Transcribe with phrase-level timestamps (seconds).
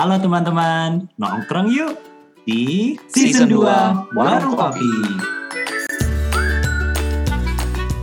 [0.00, 1.92] Halo teman-teman, nongkrong yuk
[2.48, 4.88] di Season, Season 2 2 Warung Kopi.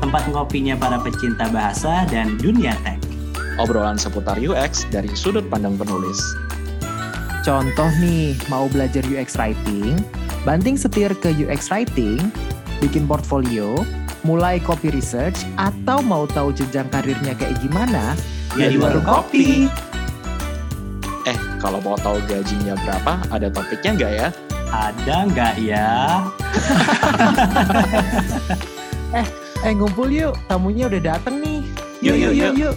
[0.05, 3.01] Tempat ngopinya para pecinta bahasa dan dunia tech.
[3.57, 6.21] Obrolan seputar UX dari sudut pandang penulis.
[7.41, 9.97] Contoh nih, mau belajar UX Writing,
[10.45, 12.29] banting setir ke UX Writing,
[12.77, 13.73] bikin portfolio,
[14.21, 18.13] mulai copy research, atau mau tahu jenjang karirnya kayak gimana,
[18.53, 19.69] Ya di Warung Kopi.
[19.69, 19.86] Eh,
[21.57, 24.29] kalau mau tahu gajinya berapa, ada topiknya nggak ya?
[24.69, 25.89] Ada nggak ya?
[29.65, 31.65] Eh ngumpul yuk, tamunya udah dateng nih.
[32.05, 32.75] Yuk, yuk, yuk.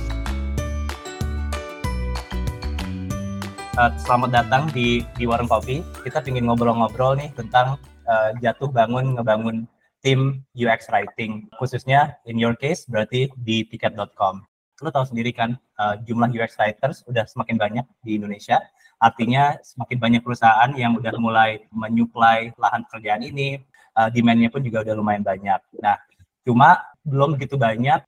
[3.77, 5.85] Uh, selamat datang di di warung kopi.
[6.01, 7.77] Kita ingin ngobrol-ngobrol nih tentang
[8.09, 9.69] uh, jatuh bangun ngebangun
[10.01, 14.50] tim UX writing, khususnya in your case berarti di tiket.com.
[14.81, 18.61] Lo tahu sendiri kan uh, jumlah UX writers udah semakin banyak di Indonesia.
[19.01, 23.61] Artinya semakin banyak perusahaan yang udah mulai menyuplai lahan pekerjaan ini,
[23.97, 25.61] uh, demand-nya pun juga udah lumayan banyak.
[25.81, 25.97] Nah,
[26.45, 28.01] cuma belum begitu banyak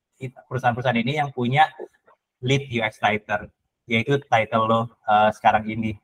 [0.48, 1.68] perusahaan-perusahaan ini yang punya
[2.44, 3.48] lead UX writer
[3.90, 5.98] yaitu title lo uh, sekarang ini.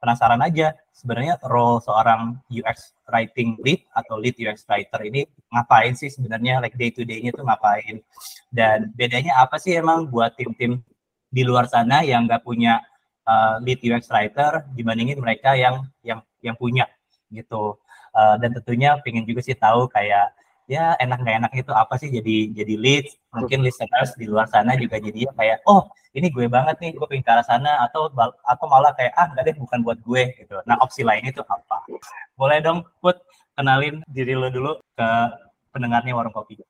[0.00, 6.08] Penasaran aja sebenarnya role seorang UX writing lead atau lead UX writer ini ngapain sih
[6.08, 6.64] sebenarnya?
[6.64, 8.00] Like day to day-nya tuh ngapain?
[8.48, 10.80] Dan bedanya apa sih emang buat tim-tim
[11.28, 12.80] di luar sana yang nggak punya
[13.28, 16.88] uh, lead UX writer dibandingin mereka yang yang yang punya
[17.28, 17.76] gitu.
[18.10, 20.34] Uh, dan tentunya pengen juga sih tahu kayak
[20.70, 24.78] ya enak nggak enak itu apa sih jadi jadi lead mungkin listeners di luar sana
[24.78, 28.06] juga jadi kayak oh ini gue banget nih gue pengen ke arah sana atau
[28.46, 31.82] atau malah kayak ah nggak deh bukan buat gue gitu nah opsi lain itu apa
[32.38, 33.18] boleh dong put
[33.58, 35.08] kenalin diri lo dulu ke
[35.74, 36.62] pendengarnya warung kopi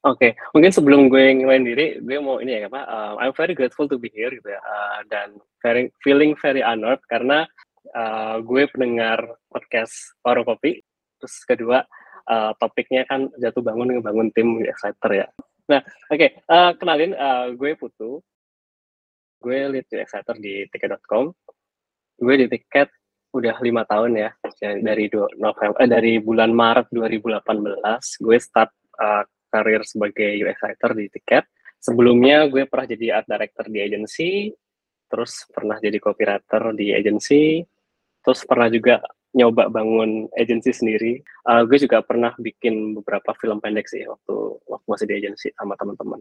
[0.00, 0.32] Oke, okay.
[0.56, 2.88] mungkin sebelum gue ngelain diri, gue mau ini ya apa?
[2.88, 7.04] Uh, I'm very grateful to be here gitu ya, uh, dan very feeling very honored
[7.12, 7.44] karena
[7.92, 9.20] uh, gue pendengar
[9.52, 9.92] podcast
[10.24, 10.80] Warung Kopi.
[11.20, 11.84] Terus kedua,
[12.30, 15.26] uh, topiknya kan jatuh bangun ngebangun tim excited ya.
[15.66, 16.30] Nah, oke, okay.
[16.46, 18.22] uh, kenalin uh, gue Putu.
[19.40, 21.32] Gue lead excited di tiket.com.
[22.20, 22.92] Gue di tiket
[23.30, 24.30] udah lima tahun ya,
[24.82, 25.06] dari
[25.38, 31.44] November, eh, dari bulan Maret 2018 gue start uh, karir sebagai UX writer di tiket.
[31.80, 34.52] Sebelumnya gue pernah jadi art director di agency,
[35.08, 37.64] terus pernah jadi copywriter di agency,
[38.20, 39.00] terus pernah juga
[39.36, 41.22] nyoba bangun agency sendiri.
[41.46, 44.34] Uh, gue juga pernah bikin beberapa film pendek sih waktu
[44.66, 46.20] waktu masih di agency sama teman-teman.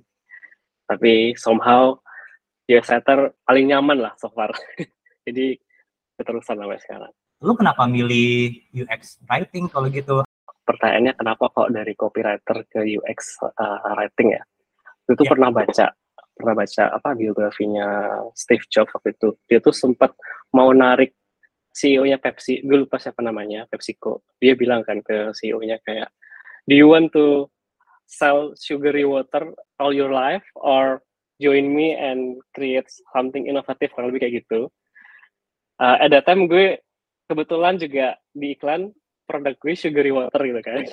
[0.90, 1.98] Tapi somehow
[2.69, 4.53] UX writer paling nyaman lah so far.
[5.25, 5.58] jadi
[6.22, 7.14] keterusan sampai sekarang.
[7.40, 10.22] Lu kenapa milih UX writing kalau gitu?
[10.69, 14.44] pertanyaannya kenapa kok dari copywriter ke UX uh, writing ya?
[15.09, 15.31] Itu yeah.
[15.34, 15.86] pernah baca,
[16.38, 17.88] pernah baca apa biografinya
[18.38, 19.34] Steve Jobs waktu itu.
[19.50, 20.14] Dia tuh sempat
[20.53, 21.18] mau narik
[21.79, 24.28] CEO-nya Pepsi, gue lupa siapa namanya, PepsiCo.
[24.35, 26.12] Dia bilang kan ke CEO-nya kayak,
[26.67, 27.47] do you want to
[28.03, 31.00] sell sugary water all your life or
[31.39, 34.68] join me and create something inovatif kurang lebih kayak gitu.
[35.79, 36.75] Uh, at that time gue
[37.31, 38.91] kebetulan juga di iklan
[39.23, 40.84] produk gue sugary water gitu kan.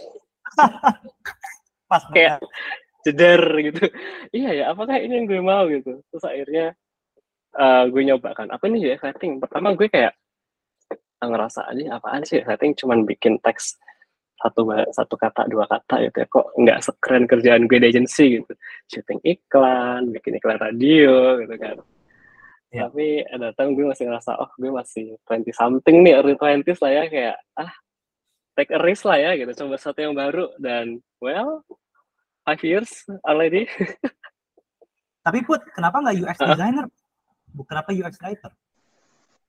[1.91, 2.39] Pas kayak
[3.03, 3.91] jeder gitu.
[4.31, 5.99] Iya ya, apakah ini yang gue mau gitu.
[6.13, 6.67] Terus akhirnya
[7.59, 8.47] uh, gue nyoba kan.
[8.53, 9.43] Apa nih ya setting?
[9.43, 10.15] Pertama gue kayak
[11.25, 12.45] ngerasa aja apaan sih?
[12.45, 13.81] Setting cuman bikin teks
[14.37, 18.41] satu satu kata dua kata gitu ya kok nggak sekeren kerjaan gue di agency?
[18.41, 18.53] Gitu.
[18.93, 21.77] Syuting iklan bikin iklan radio gitu kan.
[22.75, 22.91] Ya.
[22.91, 27.05] tapi datang gue masih ngerasa oh gue masih 20 something nih early 20s lah ya
[27.09, 27.73] kayak ah
[28.59, 29.65] take a risk lah ya gitu.
[29.65, 31.65] Coba sesuatu yang baru dan well
[32.45, 32.91] five years
[33.25, 33.65] already.
[35.27, 36.87] Tapi put kenapa nggak UX designer?
[37.57, 38.53] Uh, kenapa UX writer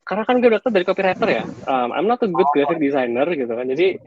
[0.08, 3.52] karena kan gue dokter dari copywriter ya um, I'm not a good graphic designer gitu
[3.52, 4.00] kan jadi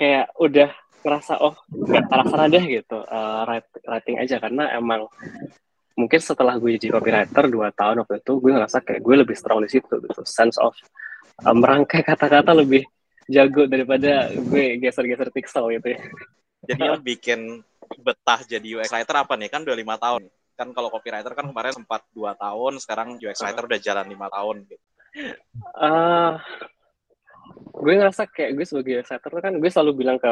[0.00, 0.70] kayak udah
[1.04, 3.44] ngerasa oh nggak sana deh gitu uh,
[3.84, 5.04] writing aja karena emang
[5.94, 9.60] mungkin setelah gue jadi copywriter dua tahun waktu itu gue ngerasa kayak gue lebih strong
[9.62, 10.72] di situ gitu sense of
[11.44, 12.88] um, merangkai kata-kata lebih
[13.28, 16.00] jago daripada gue geser-geser pixel gitu ya.
[16.64, 17.40] Jadi yang bikin
[18.00, 19.48] betah jadi UX writer apa nih?
[19.52, 20.28] Kan udah lima tahun.
[20.54, 24.64] Kan kalau copywriter kan kemarin sempat dua tahun, sekarang UX writer udah jalan lima tahun
[24.68, 24.83] gitu.
[25.78, 26.42] Uh,
[27.74, 30.26] gue ngerasa kayak gue sebagai writer kan gue selalu bilang ke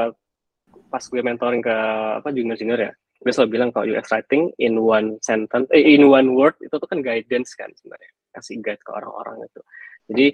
[0.88, 1.76] pas gue mentoring ke
[2.20, 2.93] apa junior-junior ya,
[3.23, 6.88] gue selalu bilang kalau UX writing in one sentence, eh, in one word itu tuh
[6.88, 9.62] kan guidance kan sebenarnya, kasih guide ke orang-orang itu.
[10.12, 10.26] Jadi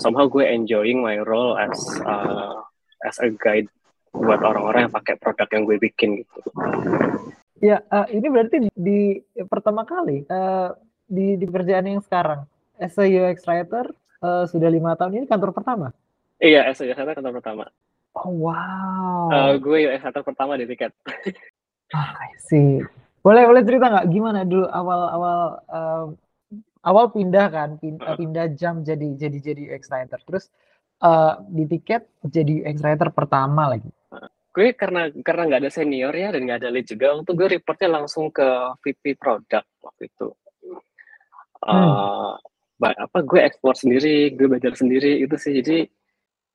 [0.00, 2.60] somehow gue enjoying my role as uh,
[3.04, 3.68] as a guide
[4.12, 6.38] buat orang-orang yang pakai produk yang gue bikin gitu.
[7.64, 10.76] Ya, uh, ini berarti di pertama kali uh,
[11.08, 12.44] di di pekerjaan yang sekarang
[12.76, 13.86] as a UX writer
[14.20, 15.92] eh, sudah lima tahun ini kantor pertama?
[16.36, 17.64] Iya, S UX Writer kantor pertama.
[18.14, 19.30] Oh wow.
[19.30, 20.92] Eh, gue UX Writer pertama di tiket.
[21.90, 22.82] Ah, I see.
[23.20, 26.06] Boleh boleh cerita nggak gimana dulu awal awal em,
[26.84, 30.52] awal pindah kan pindah, pindah jam jadi jadi jadi UX writer terus
[31.00, 33.88] eh, di tiket jadi UX writer pertama lagi.
[34.54, 37.90] gue karena karena nggak ada senior ya dan nggak ada lead juga untuk gue reportnya
[37.90, 38.46] langsung ke
[38.84, 40.28] VP product waktu itu
[41.64, 42.38] Eh, ba-
[42.80, 45.54] apa gue explore sendiri gue belajar sendiri itu sih.
[45.58, 45.86] Jadi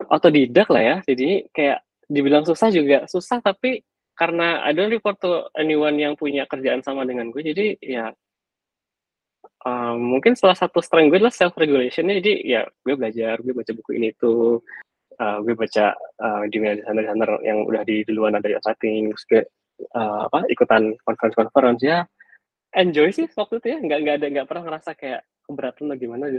[0.08, 0.96] otodidak lah ya.
[1.04, 3.86] Jadi kayak dibilang susah juga susah tapi
[4.18, 8.10] karena I don't report to anyone yang punya kerjaan sama dengan gue jadi ya
[9.64, 13.72] eh, mungkin salah satu strength gue adalah self regulationnya jadi ya gue belajar gue baca
[13.78, 14.60] buku ini tuh
[15.22, 19.42] eh, gue baca uh, di desainer-desainer yang udah di duluan ada yang terus gue
[19.96, 21.82] uh, apa ikutan conference-conference.
[21.84, 22.06] Ya
[22.76, 23.78] enjoy sih waktu itu ya.
[23.80, 26.30] Nggak nggak ada nggak pernah ngerasa kayak keberatan atau gimana.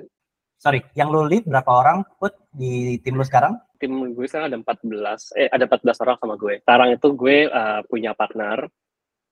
[0.61, 3.59] Sorry, yang lu lead berapa orang put di tim lu sekarang?
[3.81, 7.81] tim gue sekarang ada 14 eh ada 14 orang sama gue sekarang itu gue uh,
[7.89, 8.69] punya partner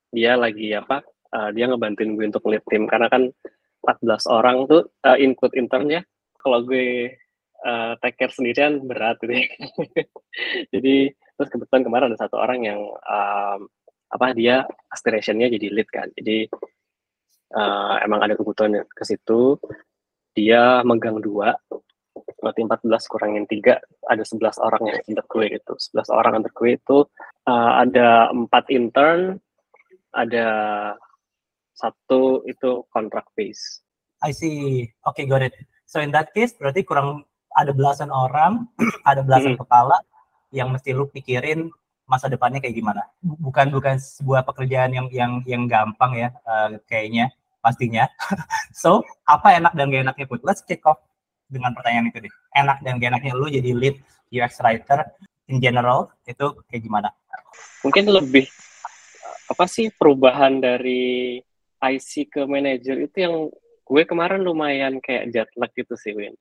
[0.09, 1.05] dia lagi apa
[1.37, 3.29] uh, dia ngebantuin gue untuk lead tim karena kan
[3.85, 6.03] 14 orang tuh uh, input intern ya
[6.41, 7.13] kalau gue
[7.69, 9.47] uh, take care sendirian berat gitu ya.
[10.73, 13.69] jadi terus kebetulan kemarin ada satu orang yang um,
[14.09, 16.49] apa dia aspirationnya jadi lead kan jadi
[17.55, 19.57] uh, emang ada kebutuhan ke situ
[20.35, 21.57] dia megang dua
[22.39, 26.71] berarti 14 kurangin tiga ada 11 orang yang under gue itu 11 orang under gue
[26.75, 26.99] itu
[27.47, 29.39] uh, ada empat intern
[30.15, 30.47] ada
[31.75, 33.83] satu itu contract base
[34.19, 34.91] I see.
[35.07, 35.55] Oke, got it.
[35.87, 37.23] So in that case, berarti kurang
[37.55, 38.67] ada belasan orang,
[39.11, 39.63] ada belasan Mhm.
[39.63, 39.99] kepala
[40.51, 41.71] yang mesti lu pikirin
[42.09, 43.07] masa depannya kayak gimana.
[43.23, 48.07] Bukan bukan sebuah pekerjaan yang yang yang gampang ya, eh, kayaknya pastinya.
[48.83, 50.41] so apa enak dan gak enaknya put?
[50.47, 51.03] Let's kick off
[51.49, 52.35] dengan pertanyaan itu deh.
[52.55, 53.97] Enak dan gak enaknya lu jadi lead
[54.29, 55.05] UX writer
[55.49, 57.09] in general itu kayak gimana?
[57.83, 58.47] mungkin lebih
[59.49, 61.39] apa sih perubahan dari
[61.79, 63.35] IC ke manager itu yang
[63.87, 66.35] gue kemarin lumayan kayak jet lag gitu sih Win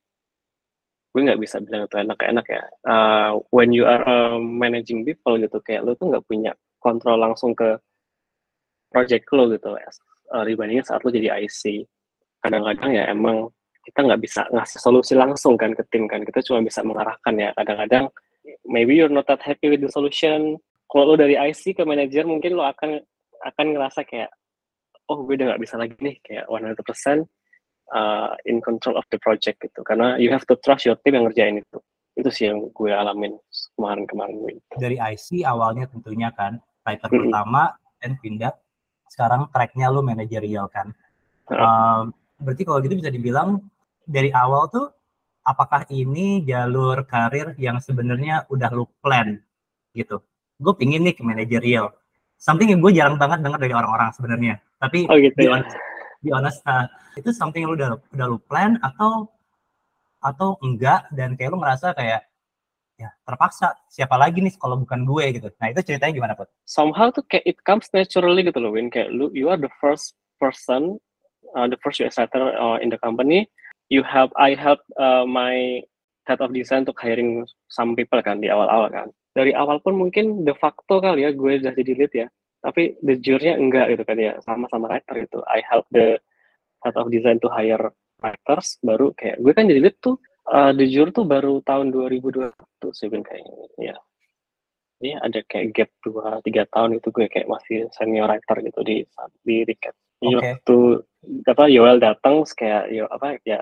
[1.16, 5.60] gue nggak bisa bilang itu enak-enak ya Uh, when you are uh, managing people gitu
[5.64, 7.80] kayak lo tuh nggak punya kontrol langsung ke
[8.92, 9.76] project lo gitu
[10.34, 11.88] uh, dibandingin saat lo jadi IC
[12.44, 13.52] kadang-kadang ya emang
[13.88, 16.20] kita nggak bisa ngasih solusi langsung kan ke tim kan.
[16.28, 17.56] Kita cuma bisa mengarahkan ya.
[17.56, 18.12] Kadang-kadang
[18.68, 20.60] maybe you're not that happy with the solution.
[20.92, 23.00] Kalau lo dari IC ke manager mungkin lo akan
[23.48, 24.28] akan ngerasa kayak
[25.08, 27.24] oh gue udah nggak bisa lagi nih kayak 100%
[27.96, 29.80] uh, in control of the project gitu.
[29.88, 31.80] Karena you have to trust your team yang ngerjain itu.
[32.20, 33.40] Itu sih yang gue alamin
[33.80, 37.32] kemarin-kemarin gue Dari IC awalnya tentunya kan, writer Mhm.
[37.32, 37.64] pertama
[38.04, 38.52] dan pindah
[39.12, 40.92] sekarang tracknya lu manajerial kan.
[41.48, 42.12] Um,
[42.44, 43.64] berarti kalau gitu bisa dibilang
[44.04, 44.88] dari awal tuh
[45.48, 49.40] apakah ini jalur karir yang sebenarnya udah lu plan
[49.96, 50.20] gitu.
[50.60, 51.96] Gue pingin nih ke manajerial.
[52.38, 54.60] Something yang gue jarang banget dengar dari orang-orang sebenarnya.
[54.78, 55.74] Tapi oh gitu ya honest,
[56.22, 56.86] be honest, uh,
[57.18, 59.32] itu something yang lu udah udah lu plan atau
[60.22, 62.28] atau enggak dan kayak lu ngerasa kayak
[62.98, 63.78] ya terpaksa.
[63.88, 65.48] Siapa lagi nih kalau bukan gue gitu.
[65.62, 66.50] Nah itu ceritanya gimana Put?
[66.66, 68.90] somehow tuh kayak it comes naturally gitu loh Win.
[68.90, 70.98] Kayak lu you are the first person
[71.54, 73.46] uh, the first UX writer uh, in the company.
[73.88, 75.86] You help I help uh, my
[76.28, 79.08] head of design untuk hiring some people kan di awal-awal kan.
[79.32, 82.28] Dari awal pun mungkin de facto kali ya gue udah jadi lead ya.
[82.60, 85.40] Tapi the jure-nya enggak gitu kan ya sama-sama writer gitu.
[85.48, 86.20] I help the
[86.84, 90.18] head of design to hire writers baru kayak gue kan jadi lead tuh
[90.52, 92.52] uh, jure tuh baru tahun 2021
[92.94, 93.68] sih kayaknya.
[93.78, 93.96] Ya
[95.02, 99.06] ini ada kayak gap dua tiga tahun itu gue kayak masih senior writer gitu di
[99.46, 99.94] di Riket.
[100.18, 100.34] Oke.
[100.34, 100.78] waktu
[101.46, 103.62] apa Yoel datang kayak yo apa ya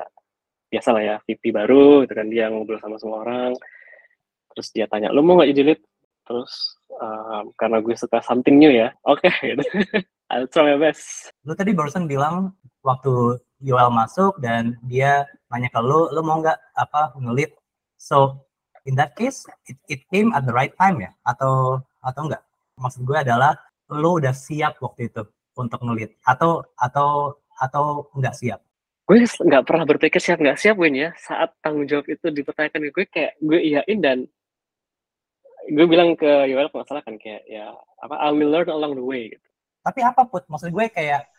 [0.72, 3.52] biasa lah ya VP baru gitu kan dia ngobrol sama semua orang.
[4.56, 5.82] Terus dia tanya lu mau nggak jadi lead?
[6.26, 9.64] Terus um, karena gue suka something new ya oke gitu.
[10.32, 11.36] I'll try my best.
[11.44, 16.60] Lu tadi barusan bilang waktu Yoel masuk dan dia nanya ke lu, lu mau nggak
[16.76, 17.56] apa ngelit?
[17.96, 18.44] So
[18.84, 21.16] in that case, it, it came at the right time ya?
[21.24, 22.44] Atau atau enggak?
[22.76, 23.56] Maksud gue adalah
[23.88, 25.24] lu udah siap waktu itu
[25.56, 28.60] untuk ngelit atau atau atau enggak siap?
[29.06, 32.92] gue nggak pernah berpikir siap nggak siap Win ya saat tanggung jawab itu dipertanyakan ke
[32.92, 34.26] gue kayak gue iyain dan
[35.70, 37.70] gue bilang ke Yoel kalau nggak salah kan kayak ya
[38.02, 39.48] apa I will learn along the way gitu.
[39.86, 40.50] Tapi apa put?
[40.50, 41.30] Maksud gue kayak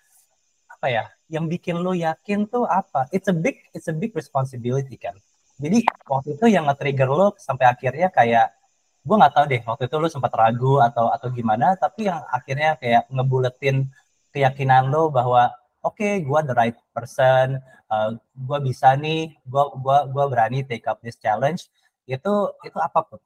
[0.70, 1.04] apa ya?
[1.26, 3.10] Yang bikin lu yakin tuh apa?
[3.10, 5.18] It's a big it's a big responsibility kan.
[5.56, 8.52] Jadi waktu itu yang nge-trigger lu sampai akhirnya kayak
[9.06, 12.74] gue nggak tahu deh waktu itu lu sempat ragu atau atau gimana tapi yang akhirnya
[12.74, 13.86] kayak ngebuletin
[14.34, 15.54] keyakinan lo bahwa
[15.86, 20.98] oke gue the right person uh, gue bisa nih gue gua gua berani take up
[21.06, 21.70] this challenge
[22.10, 22.34] itu
[22.66, 23.22] itu apa pun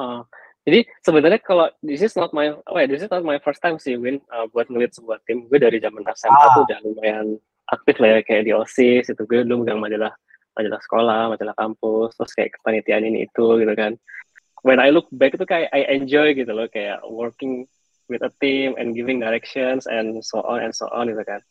[0.00, 0.24] uh,
[0.64, 3.76] jadi sebenarnya kalau this is not my oh yeah, this is not my first time
[3.76, 5.44] sih Win uh, buat ngeliat sebuah tim.
[5.44, 6.52] Gue dari zaman SMA ah.
[6.56, 7.36] tuh udah lumayan
[7.68, 9.22] aktif lah ya kayak di OSIS itu.
[9.28, 10.16] Gue dulu megang majalah
[10.56, 14.00] majalah sekolah majalah kampus terus kayak kepanitiaan ini itu gitu kan.
[14.64, 17.68] When I look back itu kayak I enjoy gitu loh kayak working
[18.08, 21.44] with a team and giving directions and so on and so on gitu kan.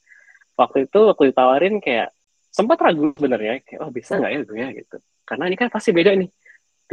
[0.58, 2.10] Waktu itu waktu ditawarin kayak
[2.50, 4.70] sempat ragu sebenarnya kayak oh bisa nggak ya gue ya?
[4.74, 4.98] Gitu.
[5.22, 6.34] Karena ini kan pasti beda nih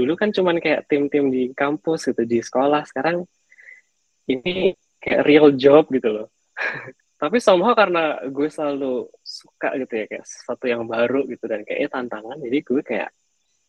[0.00, 2.88] dulu kan cuman kayak tim-tim di kampus gitu di sekolah.
[2.88, 3.28] Sekarang
[4.24, 6.26] ini kayak real job gitu loh.
[7.20, 11.88] Tapi somehow karena gue selalu suka gitu ya kayak sesuatu yang baru gitu dan kayaknya
[11.92, 12.40] tantangan.
[12.40, 13.10] Jadi gue kayak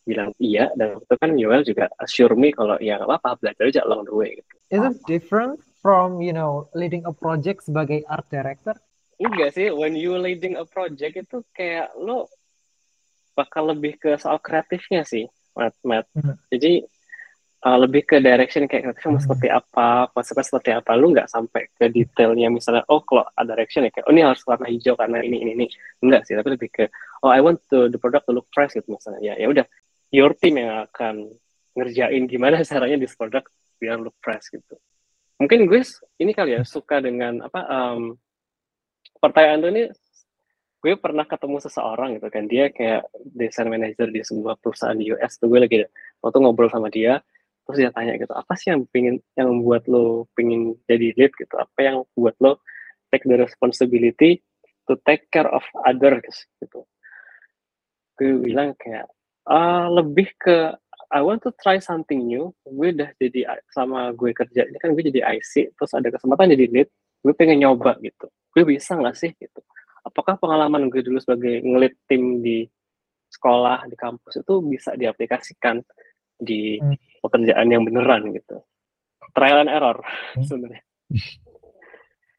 [0.08, 0.72] bilang iya.
[0.72, 4.16] Dan itu kan Yoel juga assure me kalau ya nggak apa-apa belajar aja along the
[4.16, 4.54] way gitu.
[4.72, 8.80] Is it different from you know leading a project sebagai art director?
[9.22, 12.26] Enggak sih, when you leading a project itu kayak lo
[13.38, 16.06] bakal lebih ke soal kreatifnya sih, Matt.
[16.16, 16.36] Hmm.
[16.50, 16.84] Jadi
[17.66, 20.92] uh, lebih ke direction kayak kreatifnya mau seperti apa, konsepnya seperti apa.
[20.98, 24.42] Lu nggak sampai ke detailnya misalnya, oh kalau ada direction ya kayak, oh ini harus
[24.46, 25.66] warna hijau karena ini ini ini.
[26.02, 26.84] Enggak sih, tapi lebih ke,
[27.22, 29.22] oh I want to, the product to look fresh gitu misalnya.
[29.22, 29.66] Ya ya udah,
[30.12, 31.32] your team yang akan
[31.78, 33.46] ngerjain gimana caranya di produk
[33.82, 34.76] biar look fresh gitu.
[35.42, 35.82] Mungkin gue
[36.22, 38.14] ini kali ya suka dengan apa um,
[39.18, 39.84] pertanyaan tuh ini
[40.82, 43.06] gue pernah ketemu seseorang gitu kan dia kayak
[43.38, 45.78] desain manager di sebuah perusahaan di US tuh gue lagi
[46.26, 47.22] waktu ngobrol sama dia
[47.66, 51.56] terus dia tanya gitu apa sih yang pingin yang membuat lo pingin jadi lead gitu?
[51.56, 52.60] Apa yang buat lo
[53.14, 54.42] take the responsibility
[54.90, 56.50] to take care of others?
[56.58, 56.82] gitu.
[58.18, 59.06] Gue bilang kayak
[59.46, 60.74] uh, lebih ke
[61.12, 62.50] I want to try something new.
[62.66, 66.66] Gue udah jadi sama gue kerja ini kan gue jadi IC terus ada kesempatan jadi
[66.66, 66.90] lead
[67.22, 68.26] gue pengen nyoba gitu.
[68.52, 69.62] Gue bisa nggak sih gitu
[70.02, 72.66] apakah pengalaman gue dulu sebagai ngelit tim di
[73.32, 75.80] sekolah di kampus itu bisa diaplikasikan
[76.36, 77.22] di hmm.
[77.24, 78.60] pekerjaan yang beneran gitu
[79.32, 80.02] trial and error
[80.36, 80.44] hmm.
[80.44, 80.84] sebenarnya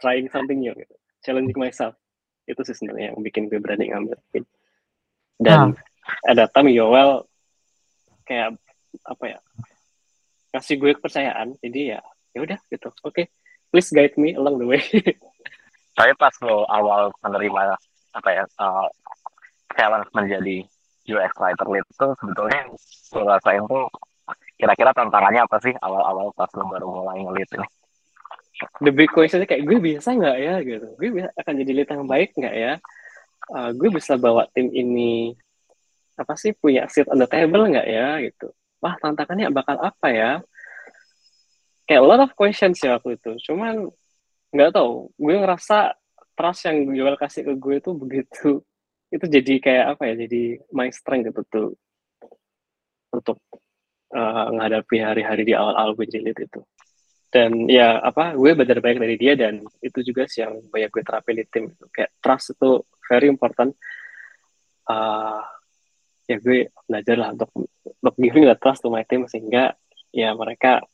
[0.03, 1.95] trying something new gitu challenging myself
[2.45, 4.19] itu sih sebenarnya yang bikin gue berani ngambil
[5.39, 6.27] dan nah.
[6.27, 7.23] ada time Yoel
[8.27, 8.59] kayak
[9.07, 9.39] apa ya
[10.53, 12.01] kasih gue kepercayaan jadi ya
[12.37, 13.25] ya udah gitu oke okay.
[13.73, 14.83] please guide me along the way
[15.93, 17.77] tapi pas lo awal menerima
[18.13, 18.89] apa ya uh,
[19.77, 20.57] challenge menjadi
[21.09, 22.61] UX writer lead itu sebetulnya
[23.17, 23.89] lo rasain tuh
[24.57, 27.69] kira-kira tantangannya apa sih awal-awal pas lo baru mulai ngelit ini?
[28.79, 32.07] The big question kayak gue bisa nggak ya gitu, gue bisa akan jadi lead yang
[32.07, 32.73] baik nggak ya?
[33.51, 35.35] Uh, gue bisa bawa tim ini
[36.15, 38.55] apa sih punya seat on the table nggak ya gitu?
[38.79, 40.31] Wah tantangannya bakal apa ya?
[41.91, 43.35] Kayak a lot of questions ya waktu itu.
[43.51, 43.91] Cuman
[44.53, 45.11] nggak tahu.
[45.17, 45.97] Gue ngerasa
[46.37, 48.51] trust yang jual kasih ke gue itu begitu.
[49.13, 51.69] Itu jadi kayak apa ya jadi my strength gitu tuh.
[53.13, 53.41] Untuk
[54.13, 56.61] uh, menghadapi hari-hari di awal-awal gue jadi itu.
[57.33, 61.03] Dan ya apa gue belajar banyak dari dia dan itu juga sih yang banyak gue
[61.03, 63.73] terapin di tim kayak trust itu very important.
[64.85, 65.41] Uh,
[66.29, 67.51] ya gue belajar lah untuk
[67.83, 69.73] untuk giving the trust to my team sehingga
[70.13, 70.85] ya mereka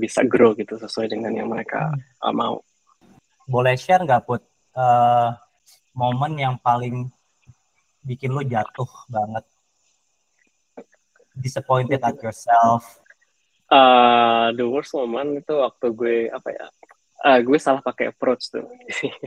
[0.00, 1.92] bisa grow gitu sesuai dengan yang mereka
[2.24, 2.64] uh, mau.
[3.44, 4.40] Boleh share nggak put
[4.76, 5.36] uh,
[5.92, 7.12] momen yang paling
[8.02, 9.44] bikin lo jatuh banget,
[11.38, 13.02] disappointed at yourself?
[13.72, 16.66] Uh, the worst moment itu waktu gue apa ya?
[17.22, 18.66] Uh, gue salah pakai approach tuh.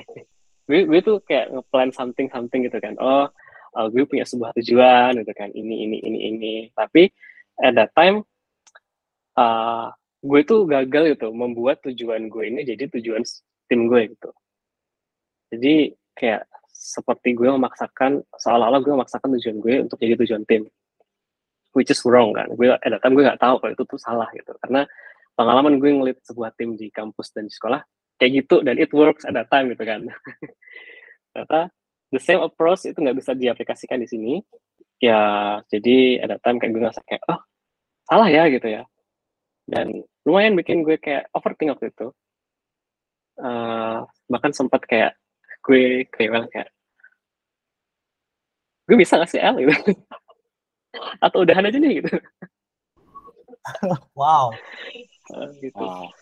[0.70, 2.94] gue gue tuh kayak ngeplan something something gitu kan.
[3.02, 3.26] Oh,
[3.74, 5.50] uh, gue punya sebuah tujuan gitu kan.
[5.50, 6.54] Ini ini ini ini.
[6.76, 7.10] Tapi
[7.58, 8.22] at that time
[9.40, 9.90] uh,
[10.26, 13.22] gue tuh gagal gitu membuat tujuan gue ini jadi tujuan
[13.70, 14.30] tim gue gitu.
[15.54, 20.66] Jadi kayak seperti gue memaksakan seolah-olah gue memaksakan tujuan gue untuk jadi tujuan tim.
[21.78, 22.50] Which is wrong kan?
[22.58, 24.50] Gue that time gue nggak tahu kalau itu tuh salah gitu.
[24.66, 24.82] Karena
[25.38, 27.86] pengalaman gue ngeliat sebuah tim di kampus dan di sekolah
[28.18, 30.10] kayak gitu dan it works that time gitu kan.
[31.36, 31.70] Ternyata
[32.10, 34.34] the same approach itu nggak bisa diaplikasikan di sini.
[34.98, 37.40] Ya jadi that time kayak gue ngerasa kayak oh
[38.10, 38.88] salah ya gitu ya
[39.66, 42.08] dan lumayan bikin gue kayak overthink waktu itu.
[43.36, 45.18] Uh, bahkan sempat kayak
[45.66, 46.70] gue kayak kayak
[48.86, 49.74] gue bisa ngasih L gitu.
[51.26, 52.14] Atau udahan aja nih gitu.
[54.14, 54.54] Wow.
[55.34, 55.82] Uh, gitu.
[55.82, 56.14] Wow.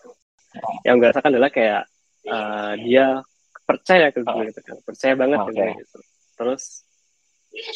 [0.88, 1.84] yang gue rasakan adalah kayak
[2.24, 3.20] uh, dia
[3.68, 4.76] percaya ke gue gitu kan.
[4.80, 5.52] Percaya banget okay.
[5.52, 5.98] ke gue gitu.
[6.40, 6.64] Terus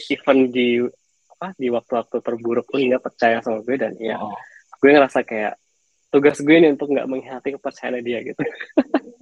[0.08, 0.80] even di
[1.38, 4.34] apa di waktu-waktu terburuk pun dia percaya sama gue dan ya oh
[4.78, 5.54] gue ngerasa kayak
[6.08, 8.42] tugas gue ini untuk nggak mengkhianati kepercayaan dia gitu.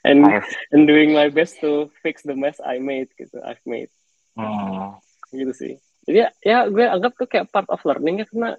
[0.00, 0.24] And
[0.72, 3.92] and doing my best to fix the mess I made gitu I've made.
[4.34, 4.96] Hmm.
[5.30, 5.74] gitu sih.
[6.08, 8.56] Jadi ya, ya gue anggap tuh kayak part of learning ya karena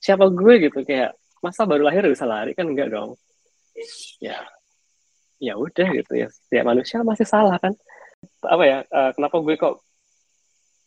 [0.00, 3.14] siapa gue gitu kayak masa baru lahir bisa lari kan enggak dong?
[4.18, 4.42] Ya
[5.38, 6.28] ya udah gitu ya.
[6.32, 7.76] Setiap manusia masih salah kan?
[8.42, 9.84] Apa ya eh, kenapa gue kok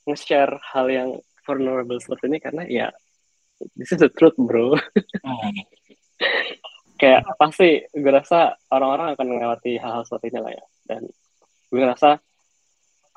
[0.10, 1.10] nge-share hal yang
[1.46, 2.40] vulnerable seperti ini?
[2.42, 2.88] Karena ya
[3.76, 4.78] this is the truth bro.
[5.26, 5.54] Hmm.
[6.98, 10.66] kayak pasti gue rasa orang-orang akan melewati hal-hal seperti ini lah ya.
[10.90, 11.02] Dan
[11.70, 12.18] gue rasa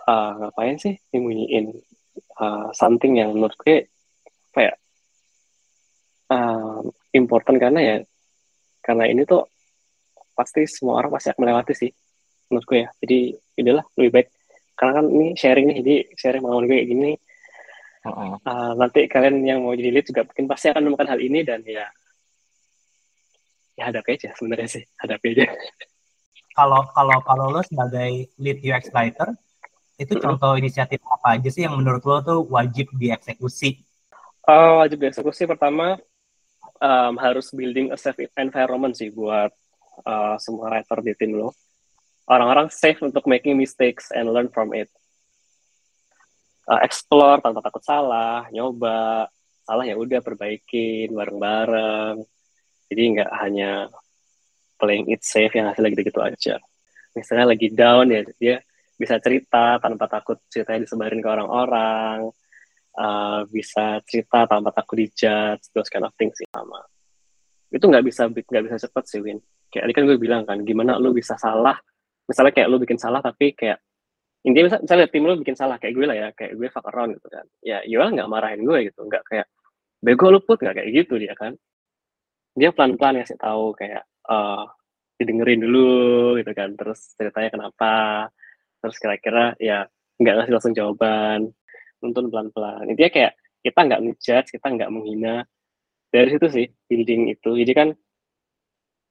[0.04, 1.72] ah, ngapain sih nyembunyiin
[2.36, 3.88] ah, something yang menurut gue
[4.52, 4.76] kayak
[6.28, 6.84] ah,
[7.16, 7.96] important karena ya
[8.84, 9.48] karena ini tuh
[10.36, 11.90] pasti semua orang pasti akan melewati sih
[12.52, 12.88] menurut gue ya.
[13.00, 13.18] Jadi
[13.64, 14.28] udahlah lebih baik.
[14.76, 17.12] Karena kan ini sharing nih jadi sharing pengalaman gue kayak gini
[18.00, 18.40] Hmm.
[18.48, 21.60] ah, nanti kalian yang mau jadi lead juga mungkin pasti akan menemukan hal ini dan
[21.68, 21.84] ya
[23.76, 25.46] ya hadapi aja sebenarnya sih hadapi aja
[26.50, 29.38] Kalau kalau kalau lo sebagai lead UX writer,
[29.96, 33.86] itu contoh inisiatif apa aja sih yang menurut lo tuh wajib dieksekusi?
[34.50, 35.94] Oh, wajib dieksekusi pertama
[36.82, 39.54] um, harus building a safe environment sih buat
[40.04, 41.54] uh, semua writer di tim lo.
[42.26, 44.90] Orang-orang safe untuk making mistakes and learn from it.
[46.70, 49.26] Uh, explore tanpa takut salah, nyoba,
[49.66, 52.22] salah ya udah perbaikin bareng-bareng.
[52.86, 53.90] Jadi nggak hanya
[54.78, 56.62] playing it safe yang hasilnya gitu-gitu aja.
[57.18, 58.56] Misalnya lagi down ya dia
[58.94, 62.30] bisa cerita tanpa takut ceritanya disebarin ke orang-orang
[62.96, 66.82] uh, bisa cerita tanpa takut dijudge, those kind of things sih sama.
[67.70, 69.38] Itu nggak bisa nggak bisa cepet sih Win.
[69.70, 71.78] Kayak tadi kan gue bilang kan, gimana lu bisa salah,
[72.26, 73.78] misalnya kayak lu bikin salah tapi kayak
[74.46, 77.16] intinya misalnya, misalnya tim lu bikin salah kayak gue lah ya, kayak gue fuck around
[77.16, 77.44] gitu kan.
[77.60, 79.46] Ya Yoel nggak marahin gue gitu, nggak kayak
[80.00, 81.52] bego lu put nggak kayak gitu dia kan.
[82.56, 84.64] Dia pelan-pelan ngasih tahu kayak eh
[85.20, 87.92] didengerin dulu gitu kan, terus ceritanya kenapa,
[88.80, 89.84] terus kira-kira ya
[90.16, 91.52] nggak ngasih langsung jawaban,
[92.00, 92.88] nuntun pelan-pelan.
[92.88, 95.44] Intinya kayak kita nggak ngejudge, kita nggak menghina.
[96.10, 97.50] Dari situ sih building itu.
[97.54, 97.88] Jadi kan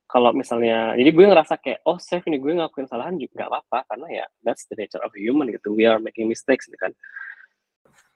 [0.10, 3.80] kalau misalnya, jadi gue ngerasa kayak oh safe ini gue ngakuin kesalahan juga nggak apa-apa
[3.94, 5.70] karena ya that's the nature of human gitu.
[5.78, 6.98] We are making mistakes gitu kan.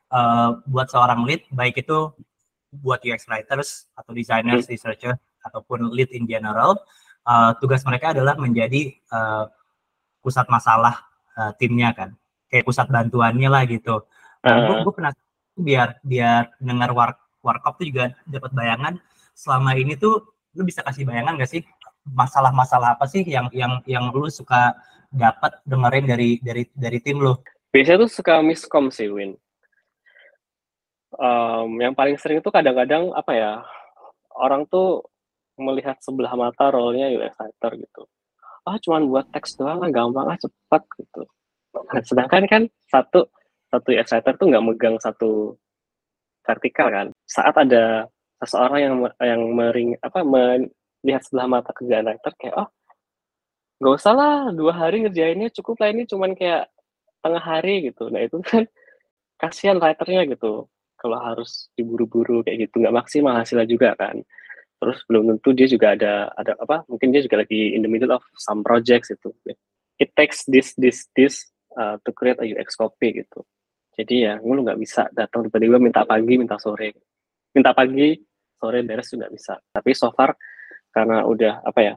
[0.10, 2.10] Eh, buat seorang lead, baik itu
[2.73, 6.82] buat UX writers atau designers, researcher ataupun lead in general,
[7.29, 9.45] eh, tugas mereka adalah menjadi eh,
[10.25, 10.97] pusat masalah
[11.38, 12.10] eh, timnya kan,
[12.49, 14.01] kayak pusat bantuannya lah gitu.
[14.41, 15.13] Nah, gue, Uh, gue pernah
[15.53, 17.13] biar biar dengar war
[17.45, 18.97] warkop tuh juga dapat bayangan
[19.38, 21.62] selama ini tuh lu bisa kasih bayangan gak sih
[22.07, 24.75] masalah-masalah apa sih yang yang yang lu suka
[25.13, 27.35] dapat dengerin dari dari dari tim lu?
[27.73, 29.33] biasanya tuh suka miskom sih Win.
[31.17, 33.51] Um, yang paling sering itu kadang-kadang apa ya
[34.37, 35.05] orang tuh
[35.57, 38.01] melihat sebelah mata role-nya UX writer gitu.
[38.65, 41.21] Ah cuman buat teks doang ah gampang ah cepat gitu.
[41.73, 43.29] Nah, sedangkan kan satu
[43.69, 45.57] satu UX writer tuh nggak megang satu
[46.45, 47.07] vertikal kan.
[47.29, 48.09] Saat ada
[48.41, 50.25] seseorang yang yang mering apa
[51.03, 52.69] melihat sebelah mata kerjaan writer kayak oh
[53.83, 56.71] nggak usah lah dua hari ngerjainnya cukup lah ini cuman kayak
[57.19, 58.07] tengah hari gitu.
[58.07, 58.63] Nah itu kan
[59.41, 64.23] kasihan writernya gitu kalau harus diburu-buru kayak gitu nggak maksimal hasilnya juga kan.
[64.79, 68.11] Terus belum tentu dia juga ada ada apa mungkin dia juga lagi in the middle
[68.15, 69.31] of some projects itu.
[69.99, 73.43] It takes this this this uh, to create a UX copy gitu.
[73.99, 76.95] Jadi ya lu nggak bisa datang tiba-tiba minta pagi minta sore.
[77.51, 78.15] Minta pagi
[78.59, 79.59] sore beres juga bisa.
[79.59, 80.35] Tapi so far
[80.93, 81.93] karena udah apa ya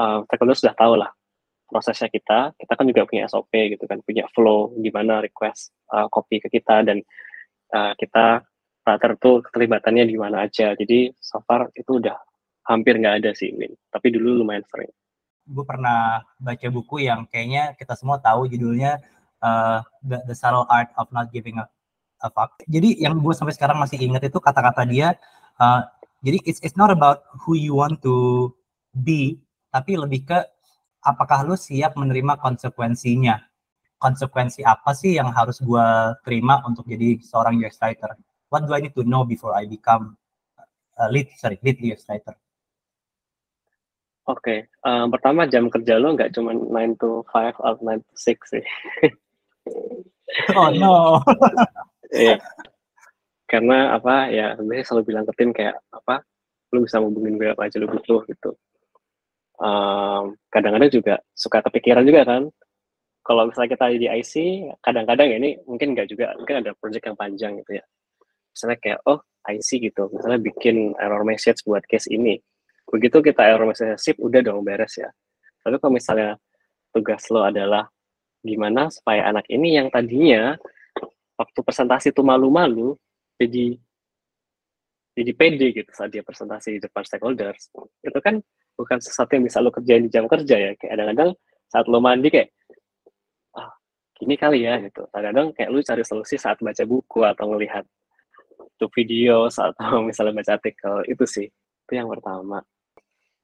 [0.00, 1.12] uh, stakeholder sudah tahu lah
[1.68, 6.38] prosesnya kita, kita kan juga punya SOP gitu kan, punya flow gimana request uh, copy
[6.38, 7.02] ke kita dan
[7.74, 8.44] uh, kita
[8.84, 10.76] writer tuh keterlibatannya di mana aja.
[10.76, 12.14] Jadi so far itu udah
[12.68, 13.72] hampir nggak ada sih Win.
[13.88, 14.92] Tapi dulu lumayan sering.
[15.44, 18.96] gue pernah baca buku yang kayaknya kita semua tahu judulnya
[19.44, 21.68] uh, The, The Subtle Art of Not Giving a,
[22.24, 22.64] a Fuck.
[22.64, 25.12] Jadi yang gue sampai sekarang masih ingat itu kata-kata dia.
[26.24, 28.48] Jadi it's it's not about who you want to
[28.96, 29.36] be,
[29.68, 30.40] tapi lebih ke
[31.04, 33.44] apakah lu siap menerima konsekuensinya.
[34.00, 35.86] Konsekuensi apa sih yang harus gue
[36.24, 38.16] terima untuk jadi seorang UX writer?
[38.48, 40.16] What do I need to know before I become
[40.96, 42.32] a lead, sorry, lead UX writer?
[44.24, 48.52] Oke, uh, pertama jam kerja lo nggak cuma 9 to 5 atau 9 to 6
[48.56, 48.64] sih.
[50.56, 51.20] Oh no.
[52.14, 52.38] Iya.
[53.54, 56.26] Karena apa ya sebenarnya selalu bilang ke tim kayak apa
[56.74, 58.50] lu bisa hubungin gue apa aja lu butuh gitu.
[59.62, 62.50] Um, kadang-kadang juga suka kepikiran juga kan.
[63.22, 64.34] Kalau misalnya kita di IC,
[64.82, 67.84] kadang-kadang ya ini mungkin nggak juga, mungkin ada project yang panjang gitu ya.
[68.50, 72.42] Misalnya kayak oh IC gitu, misalnya bikin error message buat case ini.
[72.90, 75.08] Begitu kita error message sip, udah dong beres ya.
[75.62, 76.36] Tapi kalau misalnya
[76.90, 77.86] tugas lo adalah
[78.42, 80.58] gimana supaya anak ini yang tadinya
[81.38, 82.98] waktu presentasi itu malu-malu
[83.44, 83.76] jadi
[85.14, 87.70] jadi pede gitu saat dia presentasi di depan stakeholders.
[88.02, 88.42] Itu kan
[88.74, 90.70] bukan sesuatu yang bisa lo kerjain di jam kerja ya.
[90.74, 91.30] Kayak kadang-kadang
[91.70, 92.50] saat lo mandi kayak
[93.54, 93.70] ah
[94.18, 95.06] gini kali ya gitu.
[95.14, 97.86] Kadang-kadang kayak lo cari solusi saat baca buku atau ngelihat
[98.74, 101.06] tuh video atau misalnya baca artikel.
[101.06, 102.58] Itu sih itu yang pertama.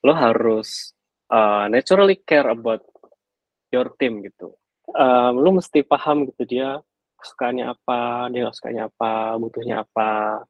[0.02, 0.90] Lo harus
[1.30, 2.82] uh, naturally care about
[3.70, 4.58] your team gitu.
[4.90, 6.82] Um, lo mesti paham gitu dia
[7.20, 10.42] sukanya apa dia sukanya apa butuhnya apa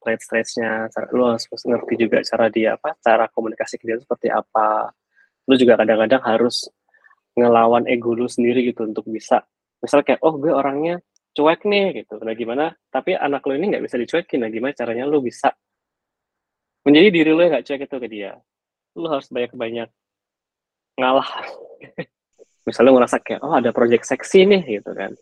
[0.00, 4.94] traits-traitsnya lu harus ngerti juga cara dia apa cara komunikasi ke dia seperti apa.
[5.48, 6.70] Lu juga kadang-kadang harus
[7.34, 9.42] ngelawan ego lu sendiri gitu untuk bisa
[9.78, 11.02] misal kayak oh gue orangnya
[11.34, 12.18] cuek nih gitu.
[12.22, 12.74] Nah gimana?
[12.90, 14.42] Tapi anak lu ini nggak bisa dicuekin.
[14.42, 15.50] Nah gimana caranya lu bisa
[16.86, 18.32] menjadi diri lu yang nggak cuek itu ke dia?
[18.94, 19.88] Lu harus banyak-banyak
[20.98, 21.30] ngalah.
[22.66, 25.16] Misalnya ngerasa kayak oh ada project seksi nih gitu kan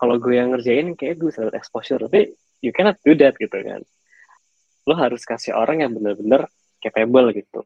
[0.00, 2.00] kalau gue yang ngerjain kayak gue bisa exposure.
[2.00, 2.32] Tapi
[2.64, 3.84] you cannot do that gitu kan.
[4.88, 6.48] Lo harus kasih orang yang benar-benar
[6.80, 7.60] capable gitu.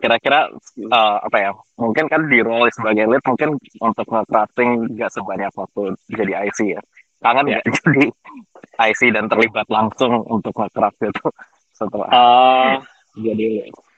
[0.00, 0.48] Kira-kira
[0.88, 5.92] uh, apa ya mungkin kan di role sebagai lead mungkin untuk nge-crafting gak sebanyak waktu
[6.08, 6.82] jadi IC ya.
[7.20, 7.60] Kangen ya.
[7.84, 8.08] jadi
[8.88, 11.26] IC dan terlibat langsung untuk nge-craft itu
[11.76, 12.74] setelah uh,
[13.20, 13.91] jadi lead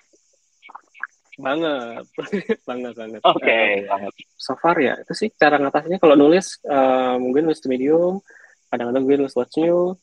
[1.39, 2.05] banget.
[2.69, 3.21] Banget banget.
[3.27, 5.99] Oke okay, uh, so far ya itu sih cara ngatasinya.
[5.99, 8.23] Kalau nulis uh, mungkin nulis medium
[8.71, 9.95] kadang-kadang gue nulis what's new.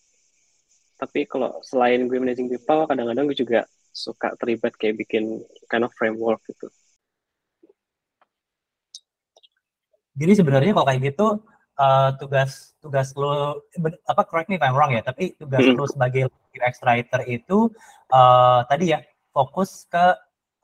[0.99, 5.91] Tapi kalau selain gue managing people kadang-kadang gue juga suka terlibat kayak bikin kind of
[5.97, 6.71] framework gitu.
[10.15, 11.27] Jadi sebenarnya kalau kayak gitu
[11.81, 13.63] uh, tugas tugas lo
[14.05, 15.77] apa correct me if I'm wrong ya tapi tugas hmm.
[15.77, 17.71] lo sebagai UX writer itu
[18.11, 18.99] uh, tadi ya
[19.31, 20.13] fokus ke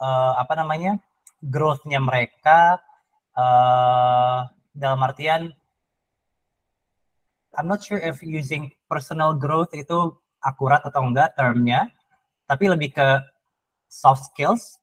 [0.02, 0.98] uh, apa namanya
[1.42, 2.82] growth-nya mereka
[3.38, 5.54] uh, dalam artian
[7.58, 10.14] I'm not sure if using personal growth itu
[10.46, 11.90] akurat atau enggak termnya,
[12.46, 13.08] tapi lebih ke
[13.90, 14.78] soft skills.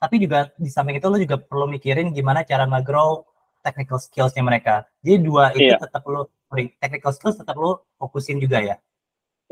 [0.00, 3.28] Tapi juga di samping itu lo juga perlu mikirin gimana cara nge-grow
[3.60, 4.88] technical skillsnya mereka.
[5.04, 5.80] Jadi dua itu iya.
[5.80, 6.32] tetap lo,
[6.80, 8.76] technical skills tetap lo fokusin juga ya?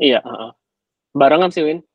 [0.01, 0.49] Iya, uh,
[1.13, 1.85] barengan sih Win.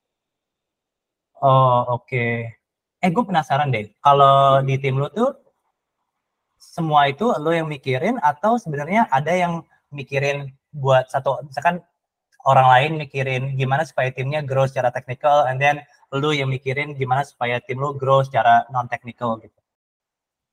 [1.42, 2.07] Oh oke.
[2.07, 2.58] Okay.
[2.99, 5.31] Eh gue penasaran deh, kalau di tim lo tuh
[6.59, 9.63] semua itu lo yang mikirin atau sebenarnya ada yang
[9.95, 11.81] mikirin buat satu misalkan
[12.45, 15.83] orang lain mikirin gimana supaya timnya grow secara technical and then
[16.15, 19.59] lu yang mikirin gimana supaya tim lu grow secara non technical gitu?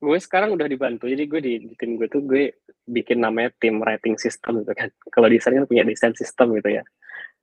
[0.04, 2.52] Gue sekarang udah dibantu jadi gue di, di tim gue tuh gue
[2.86, 4.92] bikin namanya tim writing system gitu kan.
[5.14, 6.84] Kalau desain kan punya desain system gitu ya.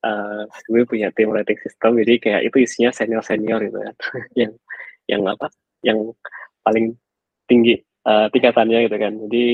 [0.03, 3.79] Uh, gue punya tim writing system jadi kayak itu isinya senior senior gitu
[4.41, 4.51] yang
[5.13, 5.53] yang apa
[5.85, 5.99] yang
[6.65, 6.97] paling
[7.45, 7.77] tinggi
[8.09, 9.13] uh, tingkatannya gitu kan.
[9.29, 9.45] Jadi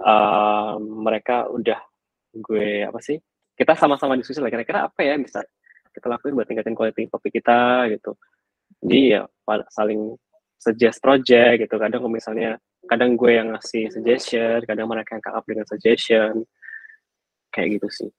[0.00, 1.80] uh, mereka udah
[2.36, 3.16] gue apa sih
[3.56, 5.40] kita sama-sama diskusi lah kira-kira apa ya bisa
[5.96, 8.12] kita lakuin buat tingkatin quality kopi kita gitu.
[8.84, 9.24] Jadi ya
[9.72, 10.12] saling
[10.60, 11.74] suggest project gitu.
[11.80, 16.44] Kadang kalau misalnya kadang gue yang ngasih suggestion kadang mereka yang up dengan suggestion
[17.50, 18.10] kayak gitu sih.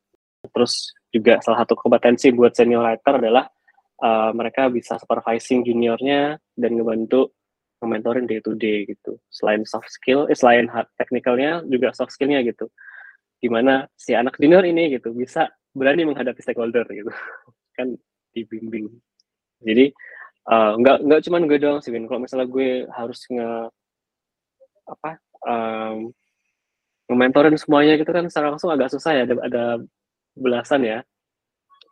[0.50, 3.46] Terus juga salah satu kompetensi buat senior writer adalah
[4.02, 7.34] uh, mereka bisa supervising juniornya dan ngebantu
[7.86, 9.22] mentorin day to day gitu.
[9.30, 12.70] Selain soft skill eh, selain hard technicalnya juga soft skillnya gitu.
[13.38, 15.46] Gimana si anak junior ini gitu bisa
[15.78, 17.14] berani menghadapi stakeholder gitu.
[17.78, 17.94] Kan
[18.34, 18.90] dibimbing.
[19.62, 19.94] Jadi
[20.50, 23.52] uh, nggak nggak cuman gue doang sih kalau misalnya gue harus nge
[24.88, 25.12] apa
[25.46, 26.10] um,
[27.12, 29.64] mentorin semuanya gitu kan secara langsung agak susah ya ada, ada
[30.36, 31.00] belasan ya.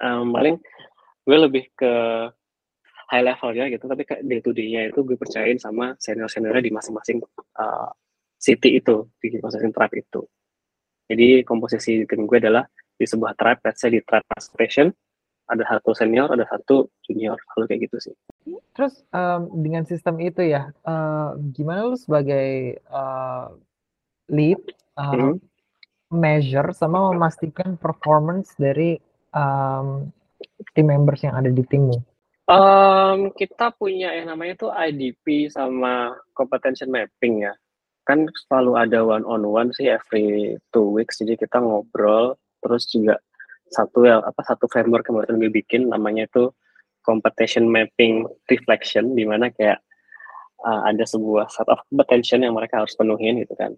[0.03, 0.59] Um, paling
[1.25, 1.93] gue lebih ke
[3.11, 6.73] high level ya gitu tapi day to day-nya itu gue percayain sama senior seniornya di
[6.73, 7.21] masing-masing
[7.61, 7.89] uh,
[8.37, 10.21] city itu di masing-masing tribe itu
[11.05, 14.89] jadi komposisi tim gue adalah di sebuah tribe, let's say di tribe transportation,
[15.45, 18.15] ada satu senior, ada satu junior, kalau kayak gitu sih.
[18.73, 23.53] Terus um, dengan sistem itu ya, uh, gimana lu sebagai uh,
[24.33, 24.57] lead
[24.97, 25.37] uh, hmm.
[26.09, 28.97] measure sama memastikan performance dari
[29.35, 30.09] um,
[30.73, 31.97] tim members yang ada di timmu?
[32.45, 37.53] Um, kita punya yang namanya tuh IDP sama competency mapping ya.
[38.05, 41.17] Kan selalu ada one on one sih every two weeks.
[41.17, 43.17] Jadi kita ngobrol terus juga
[43.73, 46.53] satu ya apa satu framework yang baru bikin namanya itu
[47.01, 49.81] competition mapping reflection di mana kayak
[50.61, 53.73] uh, ada sebuah set of competition yang mereka harus penuhin gitu kan.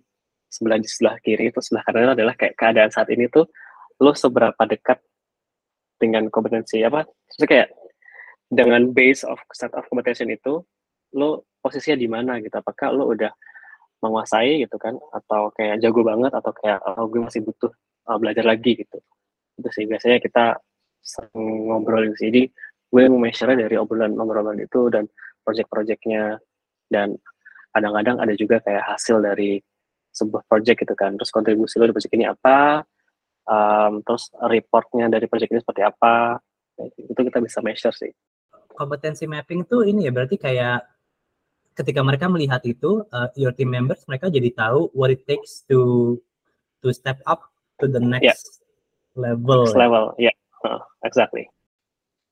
[0.52, 3.48] Sebelah di sebelah kiri itu sebelah kanan adalah kayak keadaan saat ini tuh
[4.04, 5.00] lo seberapa dekat
[5.98, 7.70] dengan kompetensi apa terus kayak
[8.48, 10.64] dengan base of set of competition itu
[11.16, 12.56] lo posisinya di mana gitu?
[12.56, 13.32] Apakah lo udah
[14.04, 14.96] menguasai gitu kan?
[15.12, 16.32] Atau kayak jago banget?
[16.32, 17.72] Atau kayak oh, gue masih butuh
[18.08, 18.98] uh, belajar lagi gitu.
[19.60, 20.56] Itu sih biasanya kita
[21.36, 22.32] ngobrolin sih.
[22.32, 22.44] Jadi
[22.88, 25.08] gue measure dari obrolan-obrolan itu dan
[25.44, 26.40] project-projectnya.
[26.88, 27.20] Dan
[27.76, 29.60] kadang-kadang ada juga kayak hasil dari
[30.16, 31.20] sebuah project gitu kan.
[31.20, 32.80] Terus kontribusi lo di project ini apa
[33.48, 36.38] um, terus reportnya dari project ini seperti apa
[37.00, 38.14] itu kita bisa measure sih
[38.78, 40.86] kompetensi mapping tuh ini ya berarti kayak
[41.74, 46.14] ketika mereka melihat itu uh, your team members mereka jadi tahu what it takes to
[46.82, 47.46] to step up
[47.82, 48.38] to the next yeah.
[49.18, 49.66] level.
[49.66, 50.36] Next level, ya, yeah.
[50.66, 51.50] uh, exactly.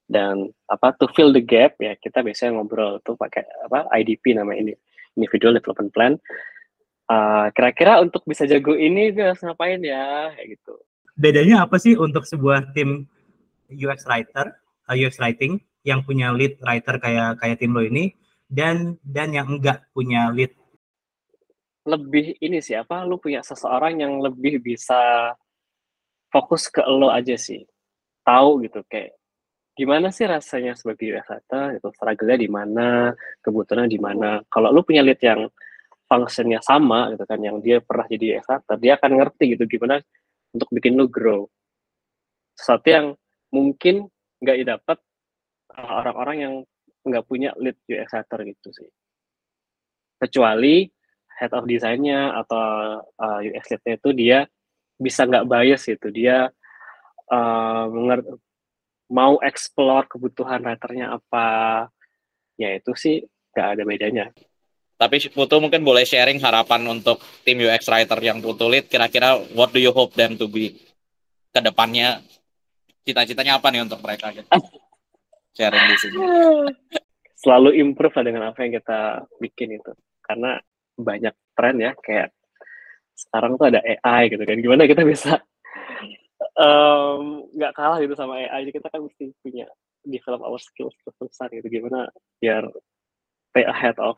[0.06, 4.54] Dan apa to fill the gap ya kita biasanya ngobrol tuh pakai apa IDP nama
[4.54, 4.73] ini
[5.17, 6.13] individual development plan.
[7.06, 10.73] Uh, kira-kira untuk bisa jago ini dia harus ngapain ya kayak gitu.
[11.15, 13.08] Bedanya apa sih untuk sebuah tim
[13.71, 14.51] UX writer,
[14.91, 18.12] uh, UX writing yang punya lead writer kayak kayak tim lo ini
[18.51, 20.51] dan dan yang enggak punya lead?
[21.88, 25.32] Lebih ini sih apa lu punya seseorang yang lebih bisa
[26.28, 27.63] fokus ke lo aja sih.
[28.28, 29.15] Tahu gitu kayak
[29.78, 32.89] gimana sih rasanya sebagai UX writer itu struggle-nya di mana?
[33.39, 34.43] Kebutuhannya di mana?
[34.51, 35.47] Kalau lu punya lead yang
[36.06, 40.01] fungsinya sama gitu kan yang dia pernah jadi UX writer dia akan ngerti gitu gimana
[40.56, 41.52] untuk bikin lu grow
[42.56, 43.08] sesuatu yang
[43.52, 44.08] mungkin
[44.39, 44.98] nggak didapat
[45.76, 46.54] uh, orang-orang yang
[47.06, 48.89] nggak punya lead UX writer gitu sih.
[50.18, 50.88] Kecuali
[51.36, 52.63] head of desainnya atau
[53.04, 54.48] uh, UX lead itu dia
[54.96, 56.48] bisa nggak bias gitu, dia
[57.28, 57.86] uh,
[59.12, 61.48] mau explore kebutuhan writernya apa,
[62.56, 63.20] ya itu sih
[63.52, 64.26] nggak ada bedanya.
[64.95, 69.75] Tapi Putu mungkin boleh sharing harapan untuk tim UX writer yang Putu lead, kira-kira what
[69.75, 70.71] do you hope them to be
[71.51, 72.23] ke depannya?
[73.03, 74.31] Cita-citanya apa nih untuk mereka?
[75.51, 76.17] Sharing di sini.
[77.43, 79.91] Selalu improve lah dengan apa yang kita bikin itu.
[80.23, 80.58] Karena
[80.95, 82.31] banyak tren ya, kayak
[83.19, 84.58] sekarang tuh ada AI gitu kan.
[84.63, 85.43] Gimana kita bisa
[87.51, 88.71] nggak um, kalah gitu sama AI.
[88.71, 89.67] Kita kan mesti punya
[90.08, 91.67] develop our skills besar gitu.
[91.67, 92.08] Gimana
[92.39, 92.63] biar
[93.51, 94.15] stay ahead of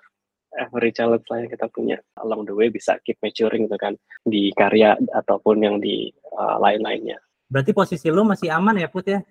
[0.56, 4.56] every challenge lah yang kita punya along the way bisa keep maturing gitu kan di
[4.56, 7.18] karya ataupun yang di uh, lain-lainnya.
[7.48, 9.24] Berarti posisi lu masih aman ya Put ya?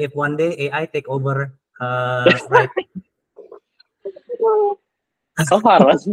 [0.00, 2.88] If one day AI take over uh, writing.
[5.48, 6.08] so far mas.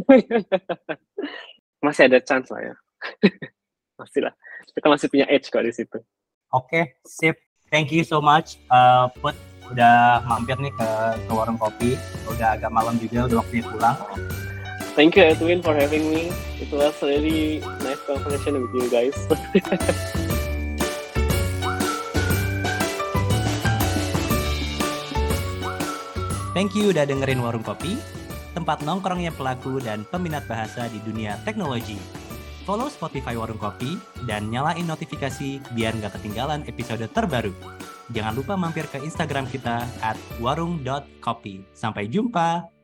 [1.86, 2.76] masih ada chance lah ya.
[4.02, 4.34] masih lah.
[4.76, 5.98] Kita masih punya edge kok di situ.
[6.54, 7.40] Oke, okay, sip.
[7.74, 9.55] Thank you so much, uh, Put.
[9.74, 10.90] Udah mampir nih ke,
[11.26, 11.98] ke warung kopi.
[12.30, 13.98] Udah agak malam juga, udah waktunya pulang.
[14.96, 16.32] Thank you Edwin for having me.
[16.56, 19.16] It was really nice conversation with you guys.
[26.56, 28.00] Thank you udah dengerin Warung Kopi,
[28.56, 32.00] tempat nongkrongnya pelaku dan peminat bahasa di dunia teknologi.
[32.64, 37.52] Follow Spotify Warung Kopi dan nyalain notifikasi biar nggak ketinggalan episode terbaru.
[38.14, 41.66] Jangan lupa mampir ke Instagram kita at warung.kopi.
[41.74, 42.75] Sampai jumpa!